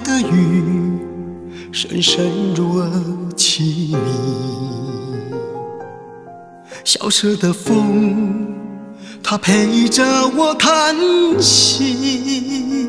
[0.00, 0.98] 的雨，
[1.72, 2.90] 声声入耳
[3.36, 3.60] 凄
[3.90, 3.96] 迷。
[6.84, 8.54] 萧瑟的风，
[9.22, 10.04] 它陪着
[10.36, 10.94] 我叹
[11.40, 12.88] 息。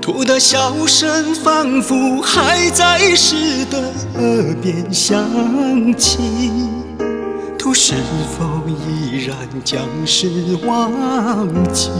[0.00, 5.24] 兔的笑声仿佛还在石的耳边响
[5.96, 6.18] 起，
[7.58, 7.94] 兔是
[8.36, 10.28] 否依然将石
[10.66, 10.92] 忘
[11.72, 11.90] 记？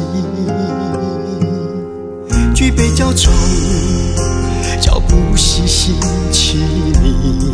[2.55, 3.33] 举杯浇愁，
[4.81, 5.97] 脚不熄心
[6.31, 6.59] 起
[7.03, 7.51] 你。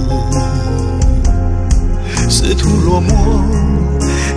[2.28, 3.42] 仕途落寞，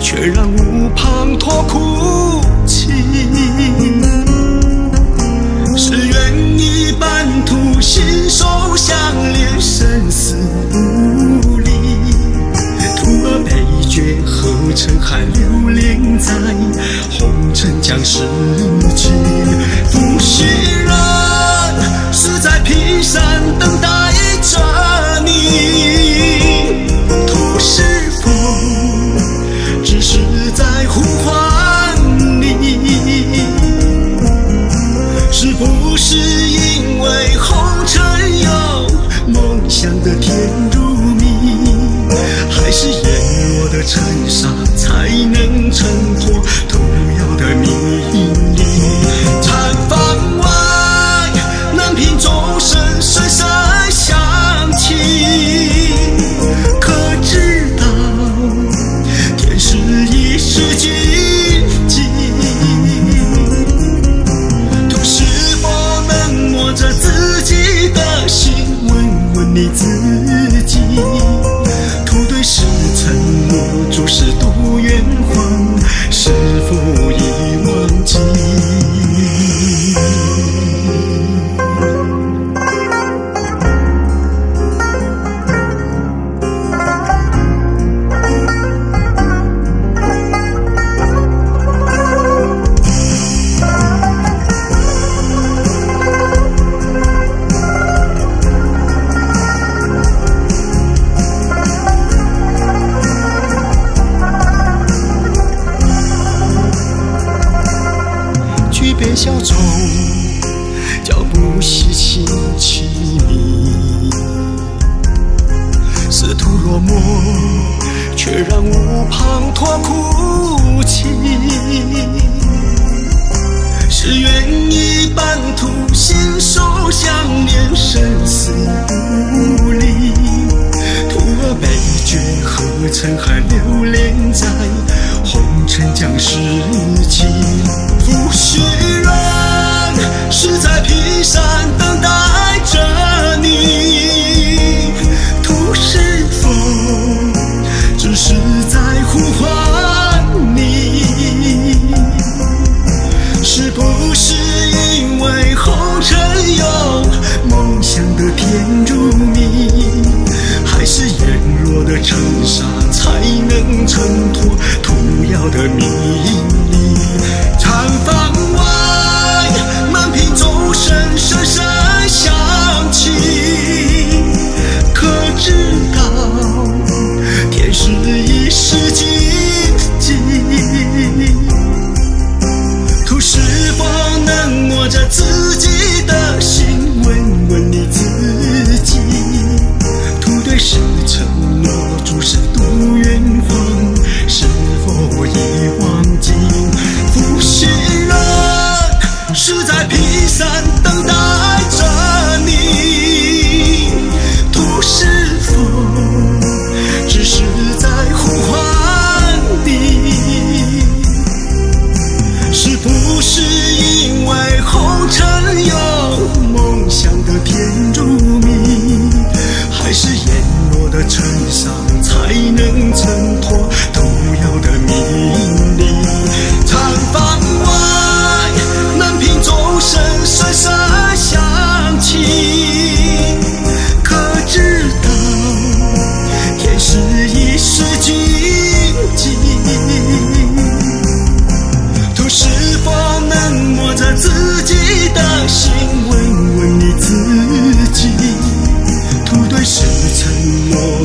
[0.00, 2.88] 却让无滂托哭泣。
[5.76, 8.96] 是愿意半途，心手相
[9.34, 10.34] 连，生死
[10.72, 11.70] 不离。
[12.96, 16.32] 徒儿悲绝，何曾寒流连在
[17.10, 18.20] 红尘将世。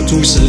[0.09, 0.48] 注视。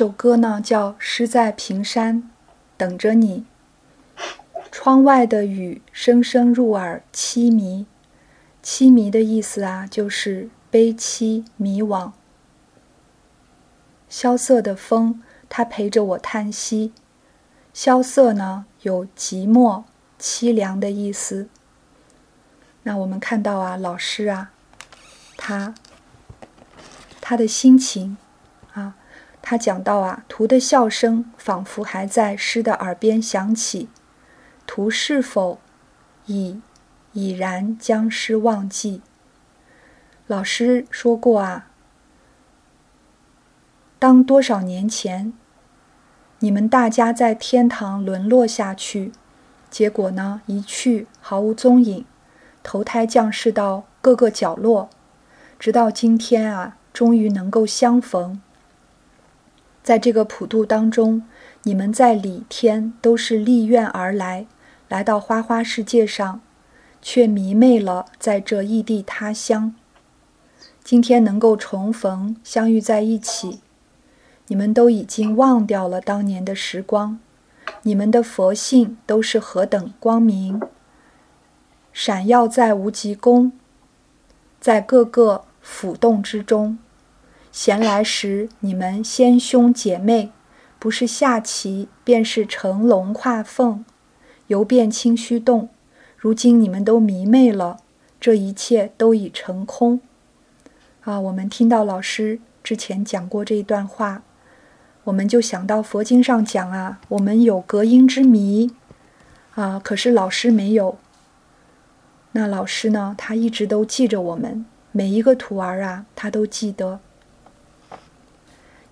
[0.00, 2.30] 首歌呢叫《诗在平山
[2.78, 3.44] 等着你》。
[4.72, 7.84] 窗外的雨声声入耳，凄迷。
[8.64, 12.12] 凄迷的意思啊，就是悲凄迷惘。
[14.08, 15.20] 萧瑟的风，
[15.50, 16.94] 它陪着我叹息。
[17.74, 19.84] 萧瑟呢，有寂寞、
[20.18, 21.50] 凄凉的意思。
[22.84, 24.52] 那我们看到啊，老师啊，
[25.36, 25.74] 他
[27.20, 28.16] 他的心情。
[29.42, 33.88] 他讲到啊，图的笑声仿佛还在诗的耳边响起，
[34.66, 35.58] 图是否
[36.26, 36.60] 已
[37.12, 39.02] 已然将诗忘记？
[40.26, 41.70] 老师说过啊，
[43.98, 45.32] 当多少年前，
[46.38, 49.10] 你们大家在天堂沦落下去，
[49.68, 52.04] 结果呢一去毫无踪影，
[52.62, 54.88] 投胎降世到各个角落，
[55.58, 58.40] 直到今天啊，终于能够相逢。
[59.90, 61.24] 在这个普渡当中，
[61.64, 64.46] 你们在里天都是立愿而来，
[64.88, 66.40] 来到花花世界上，
[67.02, 69.74] 却迷昧了在这异地他乡。
[70.84, 73.58] 今天能够重逢，相遇在一起，
[74.46, 77.18] 你们都已经忘掉了当年的时光，
[77.82, 80.62] 你们的佛性都是何等光明，
[81.92, 83.50] 闪耀在无极宫，
[84.60, 86.78] 在各个府洞之中。
[87.52, 90.30] 闲来时，你们先兄姐妹，
[90.78, 93.84] 不是下棋，便是乘龙跨凤，
[94.46, 95.68] 游遍清虚洞。
[96.16, 97.78] 如今你们都迷昧了，
[98.20, 100.00] 这一切都已成空。
[101.00, 104.22] 啊，我们听到老师之前讲过这一段话，
[105.04, 108.70] 我们就想到佛经上讲啊，我们有隔音之谜，
[109.56, 110.98] 啊，可是老师没有。
[112.32, 117.00] 那老师呢，他一直都记着我们每一个徒儿啊，他都记得。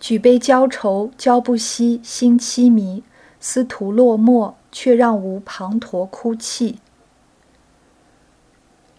[0.00, 3.02] 举杯浇愁，浇不息，心凄迷。
[3.40, 6.80] 思徒落寞，却让吾滂沱哭泣。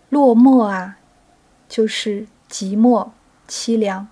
[0.09, 0.97] 落寞啊，
[1.67, 3.09] 就是寂寞、
[3.47, 4.07] 凄凉。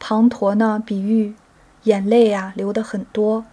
[0.00, 1.34] 滂沱呢，比喻
[1.84, 3.44] 眼泪啊流的很多。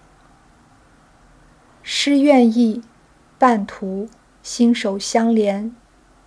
[1.83, 2.83] 诗愿意，
[3.37, 4.09] 半途
[4.41, 5.75] 心手相连，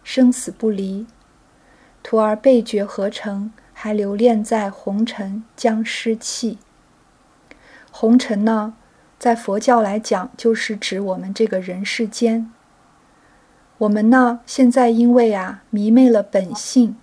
[0.05, 1.07] 生死不离。
[2.03, 3.53] 徒儿背觉何成？
[3.83, 6.59] 还留恋在红尘将失弃。
[7.91, 8.75] 红尘呢，
[9.19, 12.53] 在佛教来讲，就是指我们这个人世间。
[13.79, 16.95] 我们呢，现在因为啊迷昧了本性，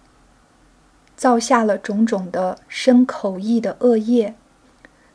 [1.15, 4.35] 造下了种种的身口意的恶业，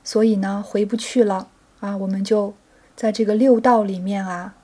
[0.02, 1.46] 所以呢回不去了
[1.78, 1.96] 啊。
[1.96, 2.54] 我们就
[2.96, 4.56] 在这个六道里面啊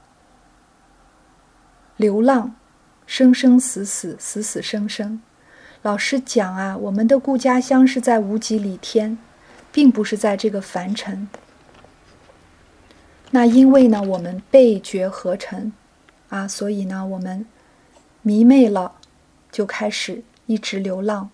[1.97, 2.57] 流浪，
[3.07, 5.23] 生生死死，死死生生。
[5.83, 9.17] 老师讲啊，我们的故家乡是在无极里天，
[9.71, 11.29] 并不是在这个凡尘。
[13.31, 15.73] 那因为呢，我们背绝合尘，
[16.31, 17.47] 啊，所以呢，我们
[18.23, 18.95] 迷昧了，
[19.53, 21.31] 就开始一直流浪。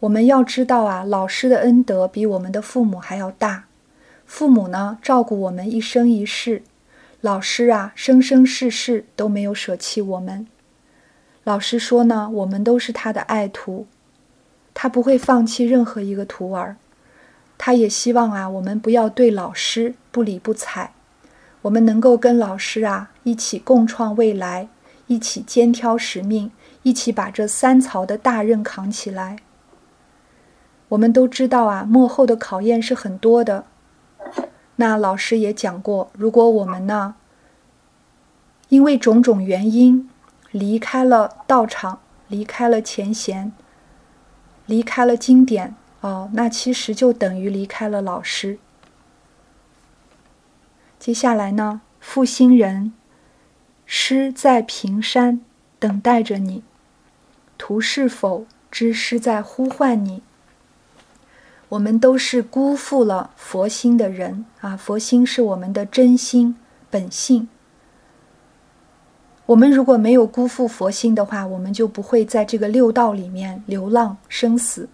[0.00, 3.64] 我们要知道啊，老师的恩德比我们的父母还要大。
[4.26, 6.60] 父母呢，照顾我们一生一世；
[7.22, 10.46] 老师啊，生生世世都没有舍弃我们。
[11.46, 13.86] 老师说呢，我们都是他的爱徒，
[14.74, 16.74] 他不会放弃任何一个徒儿，
[17.56, 20.90] 他也希望啊，我们不要对老师不理不睬，
[21.62, 24.68] 我们能够跟老师啊一起共创未来，
[25.06, 26.50] 一起肩挑使命，
[26.82, 29.36] 一起把这三曹的大任扛起来。
[30.88, 33.66] 我们都知道啊，幕后的考验是很多的。
[34.74, 37.14] 那老师也讲过，如果我们呢，
[38.68, 40.10] 因为种种原因。
[40.56, 43.52] 离开了道场，离开了前贤，
[44.64, 48.58] 离开了经典，哦，那其实就等于离开了老师。
[50.98, 52.94] 接下来呢，负心人，
[53.84, 55.42] 师在平山
[55.78, 56.62] 等待着你，
[57.58, 60.22] 图是否知师在呼唤你？
[61.68, 64.74] 我们都是辜负了佛心的人啊！
[64.74, 66.56] 佛心是我们的真心
[66.88, 67.48] 本性。
[69.46, 74.88] 我们如果没有辜负佛心的话，我们就不会在这个六道里面流浪生死。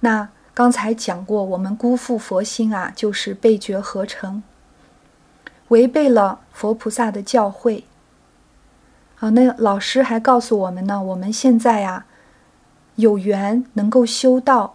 [0.00, 4.42] 那刚才讲过，我们辜负佛心啊，就是背绝合成，
[5.68, 7.84] 违背了佛菩萨的教诲。
[9.14, 12.04] 好，那老师还告诉我们呢，我们现在呀
[12.96, 14.74] 有缘能够修道，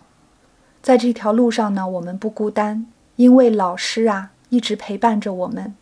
[0.82, 2.88] 在这条路上呢，我们不孤单，
[3.18, 5.76] 因为老师啊一直陪伴着我们。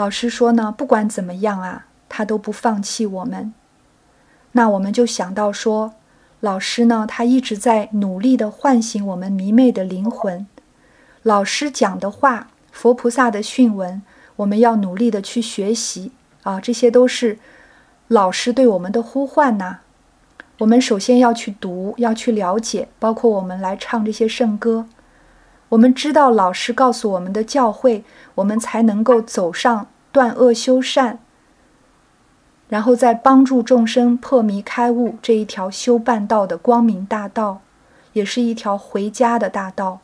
[0.00, 3.52] 老师说呢，不管怎么样啊，他都不放弃我们。
[4.52, 5.92] 那我们就想到说，
[6.40, 10.46] 老师呢，他一直在努力的唤醒我们迷昧的灵魂。
[11.22, 14.00] 老师讲的话，佛菩萨的训文，
[14.36, 16.12] 我们要努力的去学习
[16.44, 16.58] 啊！
[16.58, 17.38] 这些都是
[18.08, 19.80] 老师对我们的呼唤呐。
[20.60, 24.86] 我们首先要去读，要去了解，包括我们来唱这些圣歌。
[25.70, 28.02] 我们知道老师告诉我们的教诲，
[28.36, 31.18] 我们才能够走上断恶修善。
[32.68, 37.62] 然后再帮助众生破迷开悟这一条修办道的光明大道，
[38.12, 40.00] 也是一条回家的大道。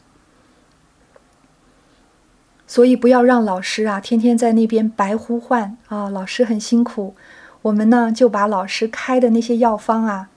[2.67, 7.15] 所以不要让老师啊天天在那边白呼唤啊，老师很辛苦。
[7.63, 10.29] 我们呢就把老师开的那些药方啊，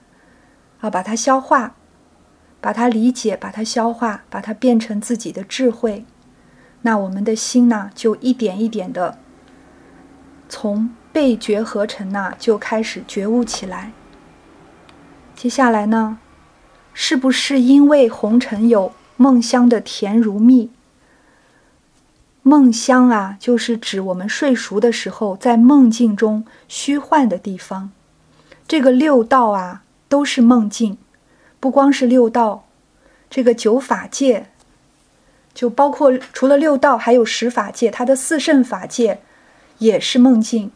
[0.80, 1.74] 啊把它消化，
[2.60, 6.04] 把它理解，把它消化，把它变成自己的智慧。
[6.82, 9.18] 那我们的心呢就一点一点的
[10.48, 10.90] 从。
[11.12, 13.90] 被觉合成呐，就开始觉悟起来。
[15.34, 16.18] 接下来呢，
[16.94, 20.70] 是不是因为红尘有梦乡的甜如蜜？
[22.44, 27.90] 梦乡啊，就是指我们睡熟的时候，在梦境中虚幻的地方。
[28.68, 30.96] 这个六道啊，都是梦境，
[31.60, 32.64] 不光是六道，
[33.28, 34.46] 这个九法界，
[35.52, 39.20] 就包括除了六道，还有十法界，它的四圣法界
[39.78, 40.72] 也是梦境。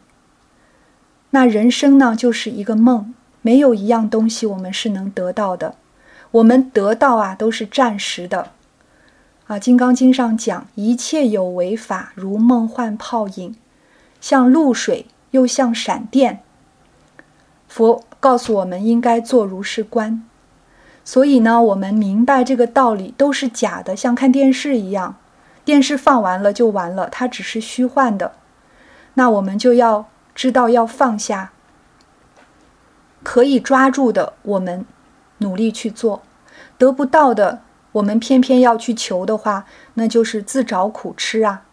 [1.31, 5.75] 那人生呢，就是一个梦，没有一样东西我们是能得到的。
[6.31, 8.51] 我们得到啊，都是暂时的。
[9.47, 13.55] 啊，《金刚经》上讲，一切有为法，如梦幻泡影，
[14.21, 16.41] 像露水，又像闪电。
[17.67, 20.23] 佛告诉我们，应该做如是观。
[21.05, 25.15] 所以呢，我们明白这个道理都是假的，像看电视一样，
[25.63, 28.33] 电视放完了就完了，它只是虚幻的。
[29.13, 30.07] 那我们就要。
[30.35, 31.53] 知道要放下，
[33.23, 34.85] 可以抓住的，我们
[35.37, 36.23] 努力去做；
[36.77, 37.61] 得不到的，
[37.93, 41.63] 我们偏偏要去求的话，那就是自找苦吃啊！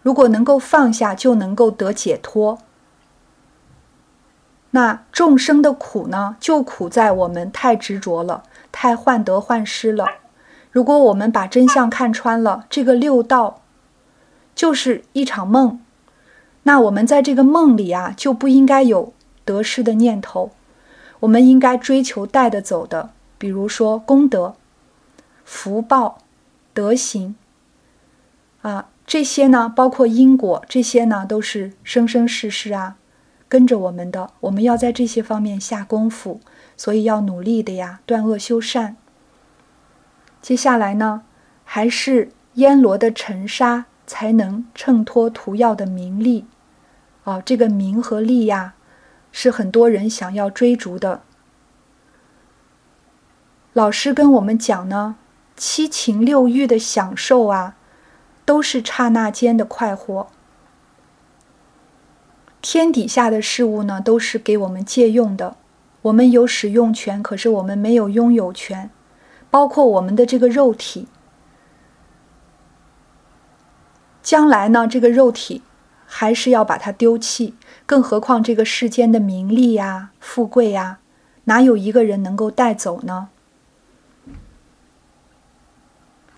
[0.00, 2.60] 如果能够放下，就能够得解脱。
[4.70, 8.42] 那众生的苦呢，就苦在我们太执着了，
[8.72, 10.06] 太患得患失了。
[10.72, 13.62] 如果我们把真相看穿了，这个六道
[14.54, 15.78] 就是一场梦。
[16.62, 19.12] 那我们在这个梦里啊，就不应该有
[19.44, 20.52] 得失的念头，
[21.20, 24.54] 我们应该追求带得走的，比如说功德、
[25.44, 26.18] 福报、
[26.72, 27.34] 德行
[28.62, 32.96] 啊，这些呢，包括因果，这些呢，都是生生世世啊
[33.52, 36.40] 跟着我们的，我们要在这些方面下功夫，
[36.74, 38.96] 所以要努力的呀，断恶修善。
[40.40, 41.24] 接下来呢，
[41.62, 43.84] 还是烟罗的尘沙。
[44.04, 46.44] 才能衬托涂药的名利，
[47.24, 48.74] 啊，这个名和利呀，
[49.30, 51.22] 是很多人想要追逐的。
[53.72, 55.16] 老师跟我们讲呢，
[55.56, 57.76] 七情六欲的享受啊，
[58.44, 60.26] 都是刹那间的快活。
[62.62, 65.56] 天底下的事物呢，都是给我们借用的，
[66.02, 68.88] 我们有使用权，可是我们没有拥有权，
[69.50, 71.08] 包括我们的这个肉体。
[74.22, 75.62] 将来呢，这个肉体
[76.06, 81.00] 还是要把它丢弃，更何况这个世间的名利呀、富贵呀，
[81.44, 83.30] 哪有一个人能够带走呢？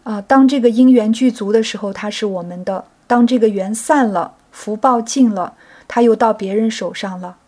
[0.05, 5.55] 啊，当这个因缘具足的时候，它是我们的；当这个缘散了，福报尽了，
[5.87, 7.39] 它又到别人手上了。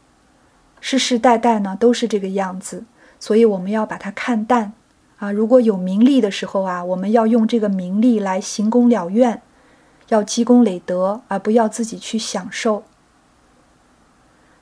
[0.81, 2.85] 世世代代呢，都是这个样子，
[3.19, 4.73] 所以我们要把它看淡
[5.19, 5.33] 啊。
[5.33, 9.43] 如果有名利的时候啊，我们要用这个名利来行功了愿。
[10.09, 12.85] 要积功累德，而不要自己去享受。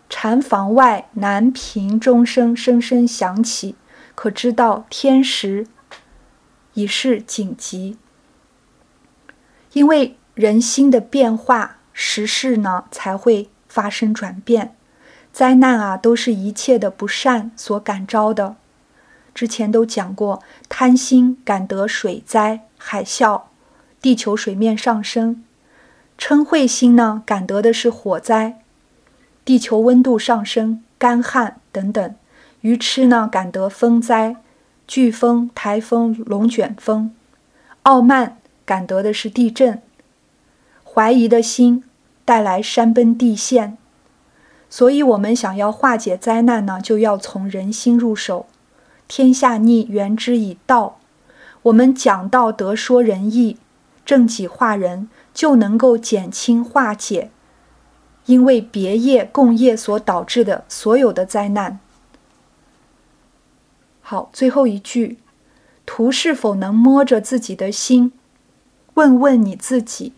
[0.09, 3.75] 禅房外，南屏钟声声声响起，
[4.15, 5.67] 可知道天时
[6.73, 7.99] 已是紧急。
[9.75, 14.77] 因为人心的变化，时势呢才会发生转变。
[15.33, 18.55] 灾难啊，都是一切的不善所感召的。
[19.35, 23.43] 之前都讲过，贪心感得水灾、海啸。
[24.01, 25.43] 地球水面上升，
[26.17, 28.59] 嗔恚心呢，感得的是火灾；
[29.45, 32.11] 地球温度上升，干旱等等；
[32.61, 34.37] 愚痴呢，感得风灾，
[34.87, 37.11] 飓风、台风、龙卷风；
[37.83, 39.79] 傲慢感得的是地震；
[40.85, 41.83] 怀疑的心
[42.25, 43.77] 带来山崩地陷。
[44.71, 48.47] 所以，我们想要化解灾难呢，就要从人心入手。
[49.07, 50.99] 天下逆，缘之以道。
[51.63, 53.59] 我们讲道德，说仁义。
[54.05, 57.31] 正己化人，就能够减轻化解，
[58.27, 61.79] 因为别业共业所导致的所有的灾难。
[64.03, 65.19] 好，最后一句，
[65.87, 68.13] 图是否能摸着自己的心，
[68.93, 70.13] 问问你自己，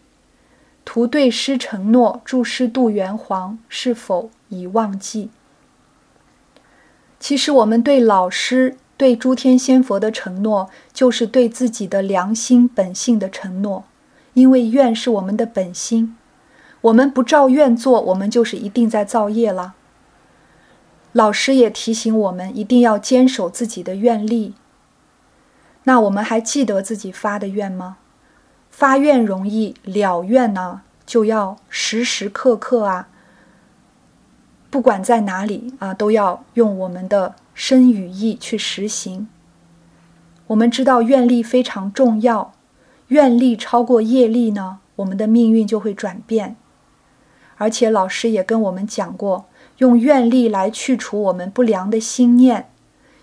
[0.96, 5.28] 不对师承诺，祝师度元皇，是否已忘记？
[7.20, 13.84] 其实我们对老师、对诸天仙佛的承诺，就是对自己的良心本性的承诺，
[14.32, 16.16] 因为愿是我们的本心。
[16.80, 19.74] 我们不照愿做，我们就是一定在造业了。
[21.12, 24.54] 老师也提醒我们，一定要坚守自己的愿力。
[25.84, 27.98] 那我们还记得自己发的愿吗？
[28.76, 33.08] 发愿容易，了愿呢，就要时时刻刻啊，
[34.68, 39.28] 不管在哪里啊，都要用我们的身语意去实行。
[40.48, 42.52] 我们知道愿力非常重要，
[43.08, 46.56] 愿力超过业力呢，我们的命运就会转变。
[47.56, 49.46] 而且老师也跟我们讲过，
[49.78, 52.68] 用愿力来去除我们不良的心念，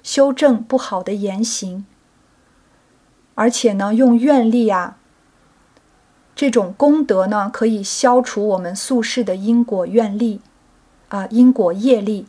[0.02, 1.86] 修正不好的言行。
[3.36, 4.98] 而且呢，用愿力啊，
[6.44, 10.42] 这种功德呢，可以消除我们宿世的因果愿力，
[11.08, 12.28] 啊，因果业力。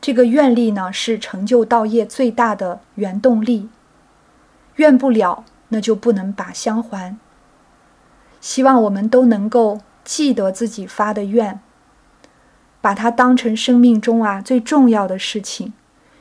[0.00, 3.68] 这个愿力呢，是成就道业最大的原动力。
[4.76, 7.18] 愿不了，那就不能把香还。
[8.40, 9.82] 希望我们都能够。
[10.02, 11.60] 记得自己发的愿，
[12.80, 15.74] 把它当成生命中啊最重要的事情，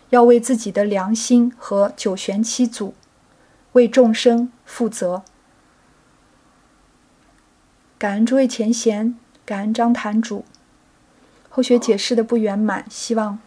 [0.10, 2.94] 要为自己的良心和九玄七祖，
[3.72, 5.24] 为众生负责。
[8.04, 10.44] 感恩诸位前贤，感恩张坛主。
[11.48, 13.40] 后学解释的不圆满，希望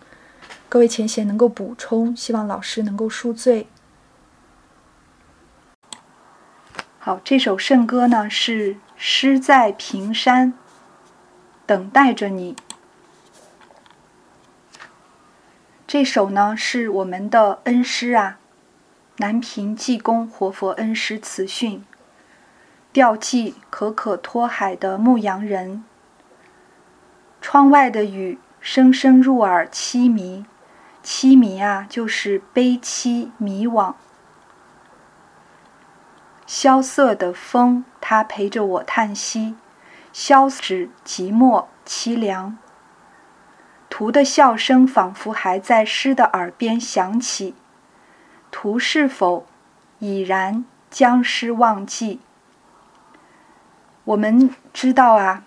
[0.70, 3.66] 各位前贤能够补充，希望老师能够恕罪。
[6.98, 8.78] 好，这首圣歌呢是。
[8.96, 10.54] 诗在平山，
[11.66, 12.56] 等待着你。
[15.86, 18.38] 这首呢是我们的恩师啊，
[19.18, 21.84] 南平济公活佛恩师慈训，
[22.96, 25.84] 调寄可可托海的牧羊人。
[27.42, 30.46] 窗外的雨声声入耳凄迷，
[31.04, 33.92] 凄迷啊，就是悲凄迷惘。
[36.46, 39.56] 萧瑟的风，它陪着我叹息，
[40.14, 42.56] 消止寂寞凄凉。
[43.90, 47.54] 图的笑声仿佛还在诗的耳边响起，
[48.50, 49.44] 图是否
[49.98, 52.20] 已然将诗忘记？
[54.06, 55.44] 我们知道啊，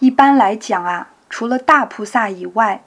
[0.00, 2.82] 一般来讲啊，除了大菩萨以外，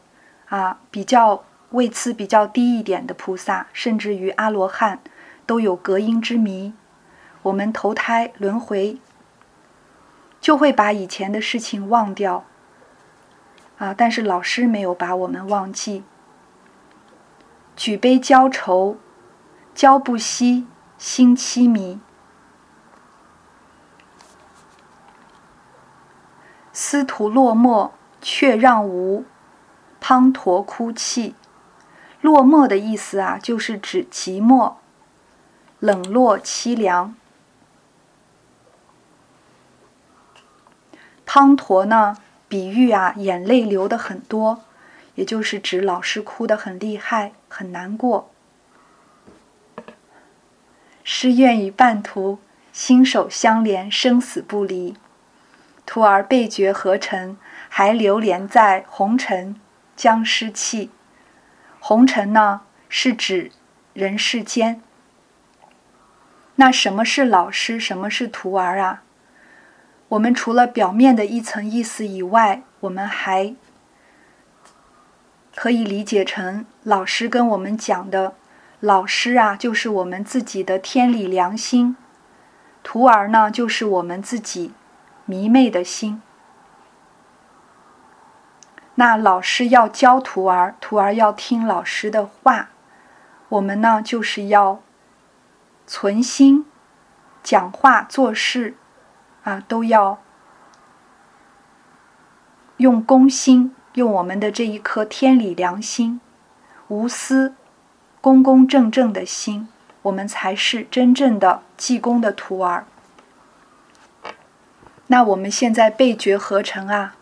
[0.50, 5.00] 啊，比较位次比较低一点的菩萨，甚至于阿罗汉。
[5.45, 6.74] 都有隔音之谜，
[7.41, 9.00] 我们投胎轮回
[10.39, 12.45] 就会把以前的事情忘掉
[13.80, 13.95] 啊！
[13.98, 16.04] 但是老师没有把我们忘记。
[17.76, 18.98] 举杯浇愁，
[19.74, 20.67] 浇不息，
[21.00, 22.00] 心凄迷。
[26.81, 29.25] 司徒落寞，却让无
[30.01, 31.35] 滂沱哭泣。
[32.21, 34.75] 落寞的意思啊，就是指寂寞。
[35.79, 37.17] 冷落凄凉，
[41.27, 42.15] 滂沱呢？
[42.47, 44.61] 比喻啊，眼泪流的很多，
[45.15, 48.31] 也就是指老师哭的很厉害，很难过。
[51.03, 52.39] 师愿与半途
[52.71, 54.95] 心手相连，生死不离。
[55.91, 57.36] 徒儿被觉何尘？
[57.67, 59.60] 还流连在红尘，
[59.95, 60.91] 将失气。
[61.80, 63.52] 红尘呢，是指
[63.93, 64.84] 人世间。
[66.58, 67.80] 那什么是老师？
[67.80, 69.02] 什么是徒儿啊？
[70.10, 73.56] 我们除了表面的一层意思以外，我们还
[75.56, 78.36] 可以理解成老师跟我们讲的，
[78.80, 81.95] 老师啊，就是我们自己的天理良心；
[82.84, 84.73] 徒儿呢，就是我们自己
[85.29, 86.23] 迷昧的心。
[88.95, 92.69] 那老师要教徒儿，徒儿要听老师的话，
[93.49, 94.81] 我们呢，就是要。
[95.85, 96.65] 存心，
[97.43, 98.75] 讲话做事，
[99.43, 100.19] 啊，都要
[102.77, 106.21] 用公心，用我们的这一颗天理良心，
[106.89, 107.55] 无私、
[108.21, 109.67] 公公正正的心，
[110.03, 112.85] 我们才是真正的济公的徒儿。
[115.12, 117.15] 那我们现在被觉合成啊，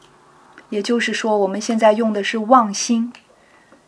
[0.70, 3.14] 也就是说，我们现在用的是妄心，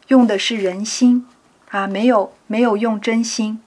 [0.08, 1.28] 用的是人心，
[1.70, 3.62] 啊，没有没有用真心。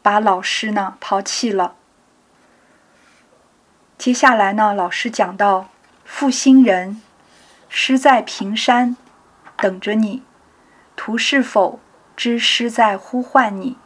[0.00, 1.74] 把老师呢抛弃了。
[3.98, 5.68] 接下来呢，老师讲到
[6.06, 7.02] 负心人，
[7.68, 8.96] 师在平山
[9.58, 10.22] 等着你，
[10.96, 11.78] 图是否
[12.16, 13.76] 知师在呼唤你。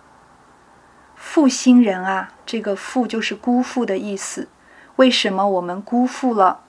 [1.17, 4.47] 负心人啊，这个负就是辜负的意思。
[5.03, 6.61] 为什么我们辜负了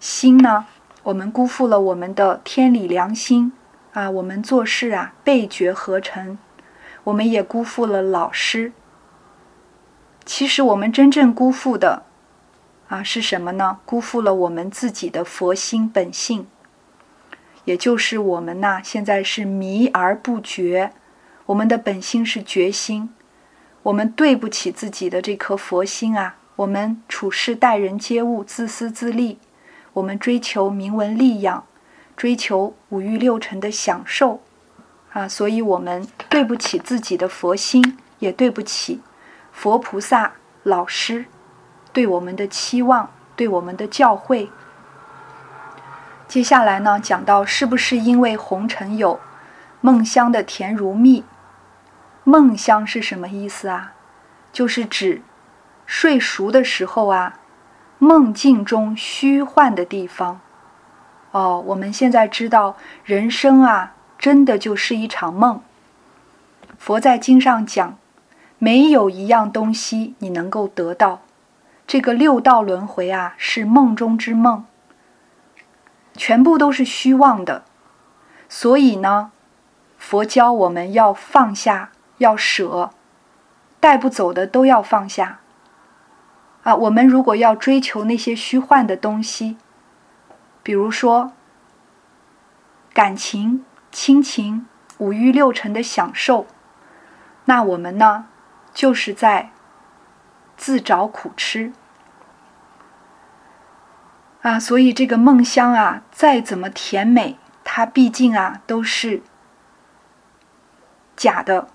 [0.00, 0.66] 心呢？
[1.04, 3.52] 我们辜负了我们的天理良心
[3.92, 4.10] 啊！
[4.10, 6.36] 我们做事啊，背绝合成，
[7.04, 8.72] 我们也辜负了老师。
[10.24, 12.02] 其实我们真正辜负的
[12.88, 13.78] 啊是什么呢？
[13.86, 16.48] 辜负了我们自己的佛心本性，
[17.64, 20.90] 也就是我们呐，现在是迷而不觉，
[21.46, 23.14] 我们的本心是觉心，
[23.84, 26.38] 我们对不起自己的这颗佛心啊！
[26.56, 29.38] 我们处事待人接物自私自利。
[29.94, 31.64] 我们追求名闻利养，
[32.16, 34.40] 追求五欲六尘的享受，
[35.12, 39.00] 啊，所以我们对不起自己的佛心，也对不起
[39.52, 40.32] 佛菩萨
[40.64, 41.26] 老师
[41.92, 44.48] 对我们的期望，对我们的教诲。
[46.26, 49.20] 接下来呢，讲到是不是因为红尘有
[49.80, 51.22] 梦乡的甜如蜜？
[52.24, 53.92] 梦乡是什么意思啊？
[54.52, 55.22] 就是指
[55.86, 57.40] 睡熟的时候啊。
[57.98, 60.40] 梦境中虚幻的地方，
[61.30, 65.62] 哦，我们现在知道人生啊，真的就是一场梦。
[66.76, 67.96] 佛在经上讲，
[68.58, 71.22] 没有一样东西你能够得到。
[71.86, 74.66] 这个六道轮回啊，是梦中之梦，
[76.14, 77.62] 全部都是虚妄的。
[78.50, 79.30] 所以呢，
[79.96, 82.90] 佛教我们要放下，要舍，
[83.80, 85.38] 带不走的都要放下。
[86.64, 89.58] 啊，我们如果要追求那些虚幻的东西，
[90.62, 91.32] 比如说
[92.94, 96.46] 感情、亲情、五欲六尘的享受，
[97.44, 98.26] 那我们呢，
[98.72, 99.50] 就是在
[100.56, 101.72] 自找苦吃。
[104.40, 109.22] 啊，所以这个梦乡啊，再怎么甜美，它毕竟啊都是
[111.14, 111.68] 假的，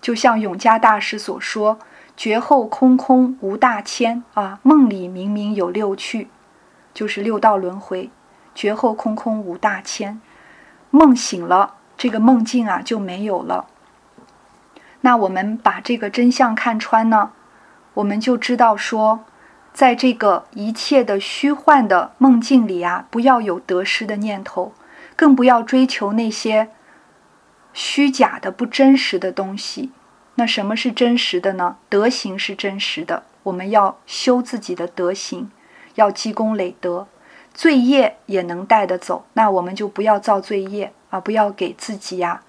[0.00, 1.78] 就像永嘉大师所说。
[2.18, 6.26] 觉后空空无大千啊，梦里明明有六趣，
[6.92, 8.10] 就是六道轮回。
[8.56, 10.20] 觉后空空无大千，
[10.90, 13.66] 梦醒了，这个梦境啊就没有了。
[15.02, 17.30] 那我们把这个真相看穿呢，
[17.94, 19.20] 我们就知道说，
[19.72, 24.72] 在这个一切的虚幻的梦境里啊，不要有得失的念头，
[25.14, 26.70] 更不要追求那些
[27.72, 29.92] 虚假的、不真实的东西。
[30.38, 31.78] 那什么是真实的呢？
[31.88, 35.50] 德行是真实的，我们要修自己的德行，
[35.96, 37.08] 要积功累德，
[37.52, 39.26] 罪业也能带得走。
[39.32, 42.42] 那我们就不要造罪业啊，不要给自己呀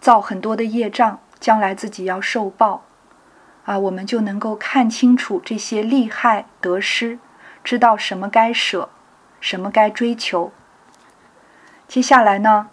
[0.00, 2.82] 造很多的业障，将来自己要受报
[3.64, 3.78] 啊。
[3.78, 7.20] 我们就能够看清楚这些利害得失，
[7.62, 8.88] 知道什么该舍，
[9.40, 10.50] 什么该追求。
[11.86, 12.70] 接下来呢？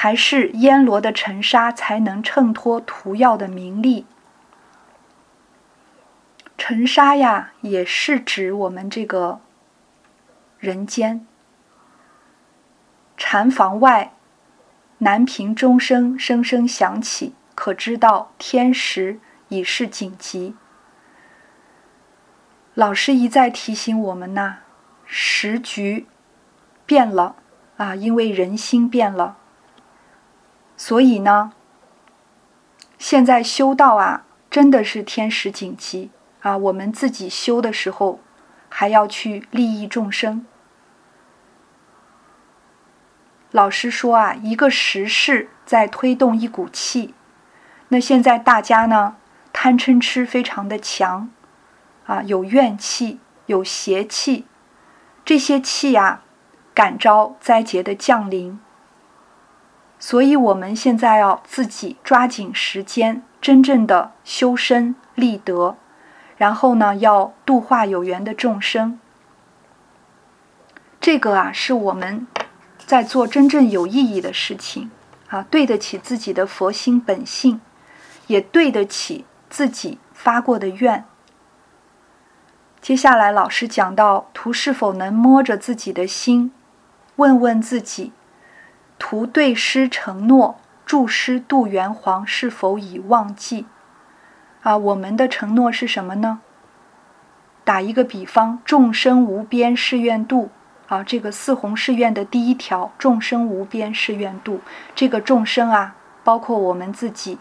[0.00, 4.06] 还是烟罗的尘沙才能衬托涂药的名利。
[6.56, 9.40] 尘沙呀，也是指我们这个
[10.60, 11.26] 人间。
[13.16, 14.12] 禅房外，
[14.98, 20.54] 南屏钟声声声响起，可知道天时已是紧急。
[22.74, 24.58] 老师一再提醒我们呐，
[25.04, 26.06] 时局
[26.86, 27.34] 变了
[27.78, 29.37] 啊，因为人心变了。
[30.78, 31.52] 所以呢，
[32.98, 36.10] 现在修道啊，真的是天时紧急
[36.40, 36.56] 啊！
[36.56, 38.20] 我们自己修的时候，
[38.68, 40.46] 还要去利益众生。
[43.50, 47.12] 老师说啊，一个时势在推动一股气，
[47.88, 49.16] 那现在大家呢，
[49.52, 51.28] 贪嗔痴非常的强，
[52.06, 54.46] 啊，有怨气，有邪气，
[55.24, 56.22] 这些气呀，
[56.72, 58.60] 感召灾劫的降临。
[60.00, 65.76] 所以，我们现在要自己抓紧时间，真正的修身立德，
[66.36, 69.00] 然后呢，要度化有缘的众生。
[71.00, 72.26] 这个啊，是我们
[72.86, 74.90] 在做真正有意义的事情
[75.30, 77.60] 啊，对得起自己的佛心本性，
[78.28, 81.04] 也对得起自己发过的愿。
[82.80, 86.52] 接下来，老师讲到，图是否能摸着自己的心，
[87.16, 88.12] 问问自己。
[88.98, 93.66] 图对师承诺，助师渡元皇，是否已忘记？
[94.62, 96.40] 啊，我们的承诺是什么呢？
[97.64, 100.50] 打一个比方，众生无边誓愿度。
[100.88, 104.60] 啊，这个四弘誓愿的第一条，众生无边誓愿度。
[104.94, 107.38] 这个众生啊，包括我们自己，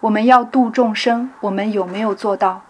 [0.00, 2.62] 我们要度众生，我们有没有做到？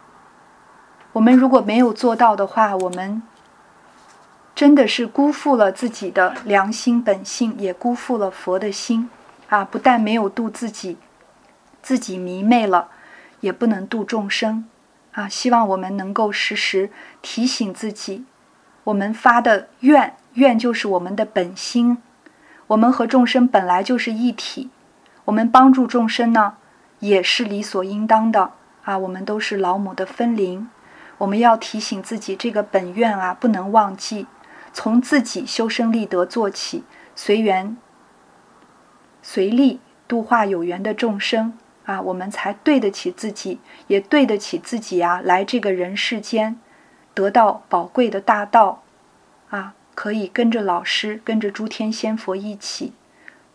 [1.12, 3.22] 我们如果没有做到的话，我们。
[4.60, 9.08] 真的是辜负了自己的良心本性，也辜负了佛的心。
[9.48, 10.98] 啊，不但没有度自己，
[11.80, 12.88] 自己迷昧了，
[13.40, 14.66] 也不能度众生
[15.12, 15.26] 啊。
[15.26, 16.90] 希望我们能够时时
[17.22, 18.26] 提醒自己，
[18.84, 21.96] 我们发的愿，愿就是我们的本心。
[22.66, 24.68] 我们和众生本来就是一体，
[25.24, 26.56] 我们帮助众生呢，
[26.98, 28.50] 也是理所应当的
[28.84, 28.98] 啊。
[28.98, 30.68] 我们都是老母的分灵，
[31.16, 34.26] 我们要提醒自己这个本愿啊，不能忘记，
[34.72, 37.76] 从自己修身立德做起，随缘。
[39.22, 45.20] 随力度化有缘的众生啊，我们才对得起自己，也对得起自己啊！
[45.22, 46.58] 来这个人世间，
[47.12, 48.82] 得到宝贵的大道
[49.50, 52.94] 啊，可以跟着老师，跟着诸天仙佛一起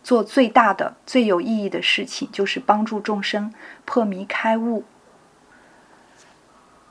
[0.02, 3.52] 做最大的、最有意义的事情，就是帮助众生
[3.84, 4.84] 破迷开悟。